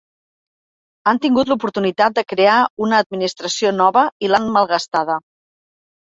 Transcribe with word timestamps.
Han 1.09 1.19
tingut 1.25 1.49
l’oportunitat 1.51 2.15
de 2.15 2.23
crear 2.31 2.55
una 2.85 3.01
administració 3.05 3.73
nova 3.81 4.05
i 4.25 4.31
l’han 4.33 4.49
malgastada. 4.57 5.19